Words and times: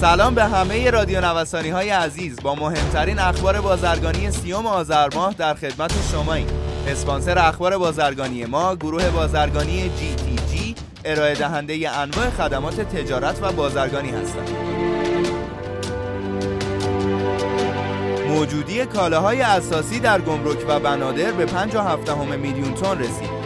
سلام 0.00 0.34
به 0.34 0.44
همه 0.44 0.90
رادیو 0.90 1.20
نوسانی 1.20 1.68
های 1.68 1.90
عزیز. 1.90 2.36
با 2.42 2.54
مهمترین 2.54 3.18
اخبار 3.18 3.60
بازرگانی 3.60 4.30
سیوم 4.30 4.66
آذر 4.66 5.08
ماه 5.14 5.34
در 5.34 5.54
خدمت 5.54 5.92
شما 6.12 6.34
این 6.34 6.46
اسپانسر 6.86 7.38
اخبار 7.38 7.78
بازرگانی 7.78 8.44
ما 8.44 8.76
گروه 8.76 9.10
بازرگانی 9.10 9.82
جی 9.82 10.14
تی 10.14 10.36
جی 10.50 10.74
ارائه 11.04 11.34
دهنده 11.34 11.90
انواع 11.90 12.30
خدمات 12.30 12.80
تجارت 12.80 13.42
و 13.42 13.52
بازرگانی 13.52 14.10
هستند. 14.10 14.50
موجودی 18.28 18.86
کالاهای 18.86 19.40
اساسی 19.40 20.00
در 20.00 20.20
گمرک 20.20 20.64
و 20.68 20.80
بنادر 20.80 21.32
به 21.32 21.46
5.7 21.46 22.10
میلیون 22.42 22.74
تن 22.74 22.98
رسید. 22.98 23.40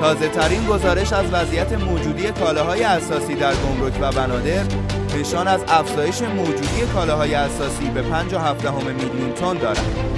تازه 0.00 0.28
ترین 0.28 0.66
گزارش 0.66 1.12
از 1.12 1.32
وضعیت 1.32 1.72
موجودی 1.72 2.30
کالاهای 2.30 2.82
اساسی 2.82 3.34
در 3.34 3.54
گمرک 3.54 3.98
و 4.00 4.12
بنادر 4.12 4.64
نشان 5.14 5.48
از 5.48 5.64
افزایش 5.68 6.22
موجودی 6.22 6.86
کالاهای 6.94 7.34
اساسی 7.34 7.90
به 7.90 8.02
5.7 8.02 8.84
میلیون 8.84 9.32
تن 9.32 9.54
دارد. 9.54 10.12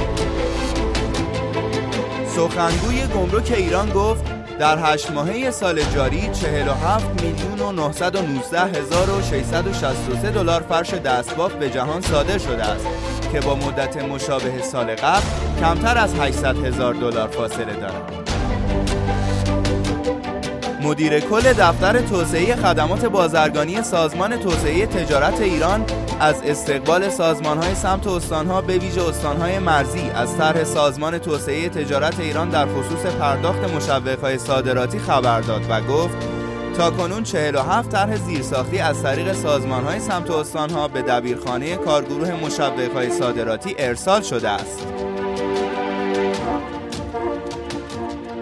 سخنگوی 2.37 3.07
گمرک 3.07 3.53
ایران 3.57 3.91
گفت 3.91 4.25
در 4.59 4.79
هشت 4.83 5.11
ماهه 5.11 5.51
سال 5.51 5.83
جاری 5.83 6.29
47 6.29 7.23
میلیون 7.23 7.61
و 7.61 7.73
919 7.73 8.61
هزار 8.61 9.11
و 9.11 9.23
663 9.23 10.31
دلار 10.31 10.61
فرش 10.61 10.95
دستباف 10.95 11.53
به 11.53 11.71
جهان 11.71 12.01
صادر 12.01 12.39
شده 12.39 12.65
است 12.65 12.87
که 13.33 13.41
با 13.41 13.55
مدت 13.55 13.97
مشابه 13.97 14.63
سال 14.63 14.95
قبل 14.95 15.27
کمتر 15.61 15.99
از 15.99 16.15
800 16.15 16.65
هزار 16.65 16.95
دلار 16.95 17.29
فاصله 17.29 17.75
دارد. 17.75 18.24
مدیر 20.85 21.21
کل 21.21 21.53
دفتر 21.53 22.01
توسعه 22.01 22.57
خدمات 22.57 23.05
بازرگانی 23.05 23.83
سازمان 23.83 24.37
توسعه 24.37 24.87
تجارت 24.87 25.41
ایران 25.41 25.85
از 26.21 26.43
استقبال 26.45 27.09
سازمانهای 27.09 27.75
سمت 27.75 28.07
استانها 28.07 28.61
به 28.61 28.79
ویژه 28.79 29.03
استانهای 29.03 29.59
مرزی 29.59 30.11
از 30.15 30.37
طرح 30.37 30.65
سازمان 30.65 31.19
توسعه 31.19 31.69
تجارت 31.69 32.21
ایران 32.21 32.49
در 32.49 32.67
خصوص 32.67 33.07
پرداخت 33.07 33.75
مشوقهای 33.75 34.39
صادراتی 34.39 34.99
خبر 34.99 35.41
داد 35.41 35.63
و 35.71 35.81
گفت 35.81 36.17
تا 36.77 36.91
کنون 36.91 37.23
47 37.23 37.91
طرح 37.91 38.17
زیرساختی 38.17 38.79
از 38.79 39.03
طریق 39.03 39.33
سازمانهای 39.33 40.01
سمت 40.01 40.31
استانها 40.31 40.89
به 40.89 41.03
دبیرخانه 41.03 41.77
کارگروه 41.77 42.33
مشوقهای 42.33 43.11
صادراتی 43.11 43.75
ارسال 43.79 44.23
شده 44.23 44.49
است. 44.49 44.87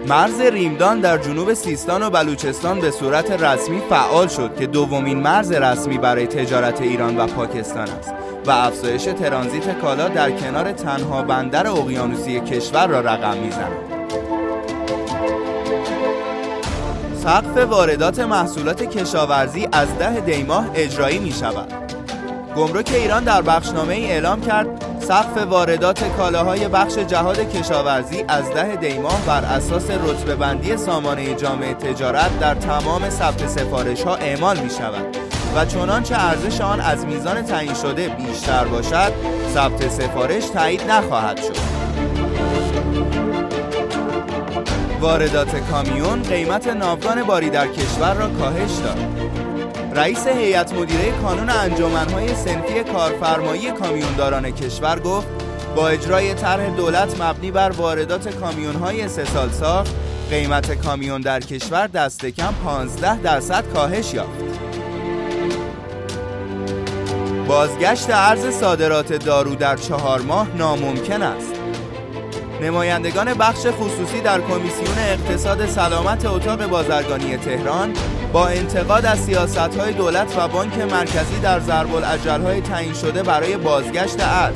مرز 0.07 0.41
ریمدان 0.41 0.99
در 0.99 1.17
جنوب 1.17 1.53
سیستان 1.53 2.03
و 2.03 2.09
بلوچستان 2.09 2.79
به 2.79 2.91
صورت 2.91 3.31
رسمی 3.31 3.81
فعال 3.89 4.27
شد 4.27 4.55
که 4.59 4.67
دومین 4.67 5.19
مرز 5.19 5.51
رسمی 5.51 5.97
برای 5.97 6.27
تجارت 6.27 6.81
ایران 6.81 7.17
و 7.17 7.27
پاکستان 7.27 7.89
است 7.89 8.13
و 8.45 8.51
افزایش 8.51 9.03
ترانزیت 9.03 9.79
کالا 9.79 10.09
در 10.09 10.31
کنار 10.31 10.71
تنها 10.71 11.21
بندر 11.21 11.67
اقیانوسی 11.67 12.39
کشور 12.39 12.87
را 12.87 12.99
رقم 12.99 13.37
می‌زند. 13.37 13.71
سقف 17.23 17.57
واردات 17.57 18.19
محصولات 18.19 18.83
کشاورزی 18.83 19.67
از 19.71 19.97
ده 19.97 20.19
دیماه 20.19 20.69
اجرایی 20.75 21.19
می 21.19 21.31
شود. 21.31 21.73
گمرک 22.55 22.91
ایران 22.93 23.23
در 23.23 23.41
بخشنامه 23.41 23.93
ای 23.93 24.05
اعلام 24.05 24.41
کرد 24.41 24.82
سقف 25.07 25.37
واردات 25.37 26.03
کالاهای 26.17 26.67
بخش 26.67 26.97
جهاد 26.97 27.39
کشاورزی 27.39 28.25
از 28.27 28.53
ده 28.53 28.75
دیماه 28.75 29.25
بر 29.25 29.45
اساس 29.45 29.89
رتبه 29.89 30.35
بندی 30.35 30.77
سامانه 30.77 31.35
جامعه 31.35 31.73
تجارت 31.73 32.39
در 32.39 32.55
تمام 32.55 33.09
ثبت 33.09 33.47
سفارش 33.47 34.03
ها 34.03 34.15
اعمال 34.15 34.59
می 34.59 34.69
شود 34.69 35.17
و 35.55 35.65
چنانچه 35.65 36.15
ارزش 36.15 36.61
آن 36.61 36.79
از 36.79 37.05
میزان 37.05 37.41
تعیین 37.41 37.73
شده 37.73 38.09
بیشتر 38.09 38.65
باشد 38.65 39.13
ثبت 39.53 39.89
سفارش 39.89 40.45
تایید 40.45 40.91
نخواهد 40.91 41.37
شد. 41.37 41.57
واردات 45.01 45.55
کامیون 45.55 46.21
قیمت 46.21 46.67
ناوگان 46.67 47.23
باری 47.23 47.49
در 47.49 47.67
کشور 47.67 48.13
را 48.13 48.27
کاهش 48.27 48.71
داد. 48.71 48.97
رئیس 49.95 50.27
هیئت 50.27 50.73
مدیره 50.73 51.11
کانون 51.11 51.49
انجمنهای 51.49 52.35
سنفی 52.35 52.83
کارفرمایی 52.83 53.71
کامیونداران 53.71 54.51
کشور 54.51 54.99
گفت 54.99 55.27
با 55.75 55.87
اجرای 55.87 56.33
طرح 56.33 56.69
دولت 56.69 57.21
مبنی 57.21 57.51
بر 57.51 57.69
واردات 57.69 58.35
کامیونهای 58.35 59.07
سه 59.07 59.25
سال 59.25 59.49
ساخت 59.51 59.91
قیمت 60.29 60.73
کامیون 60.73 61.21
در 61.21 61.39
کشور 61.39 61.87
دست 61.87 62.25
کم 62.25 62.53
15 62.65 63.21
درصد 63.21 63.73
کاهش 63.73 64.13
یافت. 64.13 64.43
بازگشت 67.47 68.09
ارز 68.09 68.59
صادرات 68.59 69.13
دارو 69.13 69.55
در 69.55 69.75
چهار 69.75 70.21
ماه 70.21 70.47
ناممکن 70.57 71.21
است. 71.21 71.52
نمایندگان 72.63 73.33
بخش 73.33 73.67
خصوصی 73.67 74.21
در 74.21 74.41
کمیسیون 74.41 74.99
اقتصاد 74.99 75.65
سلامت 75.65 76.25
اتاق 76.25 76.67
بازرگانی 76.67 77.37
تهران 77.37 77.93
با 78.33 78.47
انتقاد 78.47 79.05
از 79.05 79.19
سیاست 79.19 79.57
های 79.57 79.93
دولت 79.93 80.37
و 80.37 80.47
بانک 80.47 80.77
مرکزی 80.77 81.39
در 81.39 81.59
ضرب 81.59 81.89
های 82.43 82.61
تعیین 82.61 82.93
شده 82.93 83.23
برای 83.23 83.57
بازگشت 83.57 84.19
ارز، 84.19 84.55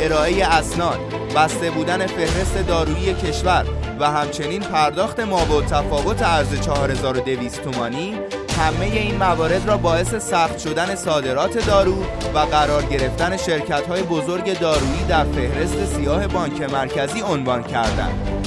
ارائه 0.00 0.44
اسناد، 0.44 0.98
بسته 1.36 1.70
بودن 1.70 2.06
فهرست 2.06 2.66
دارویی 2.68 3.14
کشور 3.14 3.64
و 4.00 4.10
همچنین 4.10 4.62
پرداخت 4.62 5.20
مابع 5.20 5.66
تفاوت 5.66 6.22
ارز 6.22 6.60
4200 6.60 7.62
تومانی 7.62 8.14
همه 8.58 8.84
این 8.84 9.16
موارد 9.16 9.68
را 9.68 9.76
باعث 9.76 10.14
سخت 10.14 10.58
شدن 10.58 10.94
صادرات 10.94 11.66
دارو 11.66 12.02
و 12.34 12.38
قرار 12.38 12.82
گرفتن 12.82 13.36
شرکت 13.36 13.86
های 13.86 14.02
بزرگ 14.02 14.58
دارویی 14.58 15.04
در 15.08 15.24
فهرست 15.24 15.84
سیاه 15.84 16.26
بانک 16.26 16.62
مرکزی 16.62 17.20
عنوان 17.20 17.62
کردند. 17.62 18.38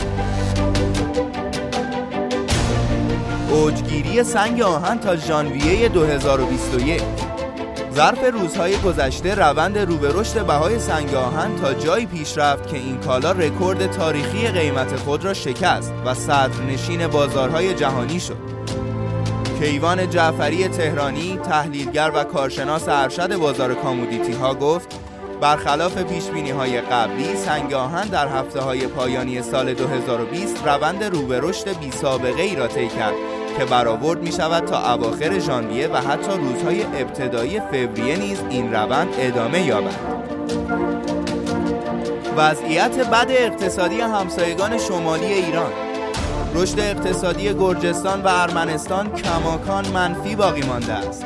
اوجگیری 3.51 4.23
سنگ 4.23 4.61
آهن 4.61 4.99
تا 4.99 5.15
ژانویه 5.15 5.89
2021 5.89 7.01
ظرف 7.93 8.23
روزهای 8.33 8.77
گذشته 8.77 9.35
روند 9.35 9.77
رو 9.77 9.97
به 9.97 10.11
رشد 10.13 10.45
بهای 10.45 10.79
سنگ 10.79 11.13
آهن 11.13 11.55
تا 11.55 11.73
جایی 11.73 12.05
پیش 12.05 12.37
رفت 12.37 12.67
که 12.67 12.77
این 12.77 12.97
کالا 12.97 13.31
رکورد 13.31 13.91
تاریخی 13.91 14.47
قیمت 14.47 14.95
خود 14.95 15.25
را 15.25 15.33
شکست 15.33 15.93
و 16.05 16.13
صدرنشین 16.13 17.07
بازارهای 17.07 17.73
جهانی 17.73 18.19
شد. 18.19 18.60
کیوان 19.61 20.09
جعفری 20.09 20.67
تهرانی 20.67 21.39
تحلیلگر 21.43 22.11
و 22.15 22.23
کارشناس 22.23 22.87
ارشد 22.87 23.35
بازار 23.35 23.73
کامودیتی 23.73 24.31
ها 24.31 24.53
گفت 24.53 24.99
برخلاف 25.41 25.97
پیش 25.97 26.27
بینی 26.27 26.49
های 26.49 26.81
قبلی 26.81 27.35
سنگ 27.35 27.73
آهن 27.73 28.07
در 28.07 28.27
هفته 28.27 28.59
های 28.59 28.87
پایانی 28.87 29.41
سال 29.41 29.73
2020 29.73 30.67
روند 30.67 31.03
رو 31.03 31.21
به 31.21 31.39
رشد 31.39 31.79
بی 31.79 31.91
سابقه 31.91 32.41
ای 32.41 32.55
را 32.55 32.67
طی 32.67 32.87
کرد 32.87 33.13
که 33.57 33.65
برآورد 33.65 34.23
می 34.23 34.31
شود 34.31 34.65
تا 34.65 34.93
اواخر 34.93 35.39
ژانویه 35.39 35.87
و 35.87 35.97
حتی 35.97 36.31
روزهای 36.31 36.83
ابتدایی 36.83 37.59
فوریه 37.59 38.17
نیز 38.17 38.43
این 38.49 38.73
روند 38.73 39.09
ادامه 39.19 39.65
یابد. 39.65 39.95
وضعیت 42.37 43.09
بد 43.09 43.27
اقتصادی 43.29 44.01
همسایگان 44.01 44.77
شمالی 44.77 45.33
ایران 45.33 45.90
رشد 46.55 46.79
اقتصادی 46.79 47.53
گرجستان 47.53 48.21
و 48.21 48.27
ارمنستان 48.27 49.13
کماکان 49.13 49.87
منفی 49.87 50.35
باقی 50.35 50.61
مانده 50.61 50.93
است. 50.93 51.25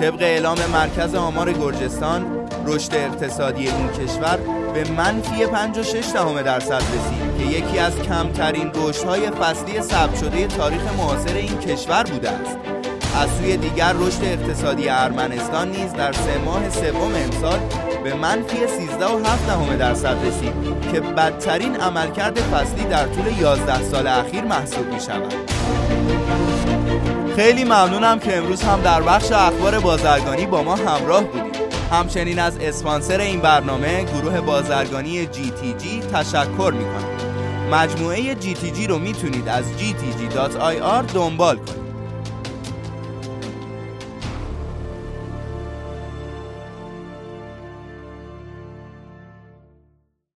طبق 0.00 0.22
اعلام 0.22 0.58
مرکز 0.72 1.14
آمار 1.14 1.52
گرجستان 1.52 2.48
رشد 2.66 2.94
اقتصادی 2.94 3.68
این 3.68 3.88
کشور 3.88 4.38
به 4.74 4.90
منفی 4.90 5.46
56 5.46 6.04
دهم 6.14 6.42
درصد 6.42 6.74
رسید 6.74 7.38
که 7.38 7.58
یکی 7.58 7.78
از 7.78 7.98
کمترین 7.98 8.70
رشدهای 8.74 9.30
فصلی 9.30 9.80
ثبت 9.80 10.18
شده 10.18 10.46
تاریخ 10.46 10.80
معاصر 10.98 11.34
این 11.34 11.58
کشور 11.58 12.02
بوده 12.02 12.30
است 12.30 12.79
از 13.16 13.28
سوی 13.38 13.56
دیگر 13.56 13.92
رشد 13.92 14.24
اقتصادی 14.24 14.88
ارمنستان 14.88 15.70
نیز 15.70 15.92
در 15.92 16.12
سه 16.12 16.38
ماه 16.44 16.70
سوم 16.70 17.14
امسال 17.14 17.58
به 18.04 18.14
منفی 18.14 18.56
13 18.66 19.06
و 19.06 19.18
7 19.18 19.46
دهم 19.46 19.76
درصد 19.76 20.16
رسید 20.26 20.52
که 20.92 21.00
بدترین 21.00 21.76
عملکرد 21.76 22.38
فصلی 22.38 22.84
در 22.84 23.06
طول 23.06 23.38
11 23.40 23.82
سال 23.82 24.06
اخیر 24.06 24.44
محسوب 24.44 24.94
می 24.94 25.00
شود. 25.00 25.34
خیلی 27.36 27.64
ممنونم 27.64 28.18
که 28.18 28.36
امروز 28.36 28.62
هم 28.62 28.80
در 28.80 29.02
بخش 29.02 29.32
اخبار 29.32 29.78
بازرگانی 29.78 30.46
با 30.46 30.62
ما 30.62 30.76
همراه 30.76 31.24
بودید. 31.24 31.56
همچنین 31.92 32.38
از 32.38 32.58
اسپانسر 32.60 33.20
این 33.20 33.40
برنامه 33.40 34.04
گروه 34.04 34.40
بازرگانی 34.40 35.26
GTG 35.26 36.14
تشکر 36.14 36.72
می 36.78 36.84
کنم. 36.84 37.10
مجموعه 37.70 38.34
GTG 38.34 38.88
رو 38.88 38.98
می‌تونید 38.98 39.48
از 39.48 39.64
gtg.ir 39.64 41.12
دنبال 41.14 41.56
کنید. 41.56 41.89